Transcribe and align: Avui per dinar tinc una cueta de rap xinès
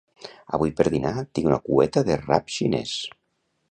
Avui 0.57 0.71
per 0.79 0.85
dinar 0.95 1.13
tinc 1.19 1.51
una 1.51 1.61
cueta 1.69 2.07
de 2.11 2.21
rap 2.27 2.53
xinès 2.59 3.01